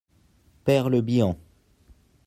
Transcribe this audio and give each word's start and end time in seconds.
Pêr 0.65 0.89
Le 0.89 0.99
Bihan. 1.01 1.37